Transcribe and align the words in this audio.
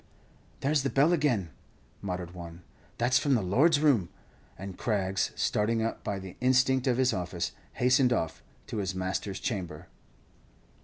"There's 0.61 0.81
the 0.81 0.89
bell 0.89 1.13
again," 1.13 1.51
muttered 2.01 2.33
one, 2.33 2.63
"that's 2.97 3.19
from 3.19 3.35
the 3.35 3.43
'lord's 3.43 3.79
room;'" 3.79 4.09
and 4.57 4.75
Craggs, 4.75 5.29
starting 5.35 5.83
up 5.83 6.03
by 6.03 6.17
the 6.17 6.35
instinct 6.41 6.87
of 6.87 6.97
his 6.97 7.13
office, 7.13 7.51
hastened 7.73 8.11
off 8.11 8.41
to 8.65 8.77
his 8.77 8.95
master's 8.95 9.39
chamber. 9.39 9.89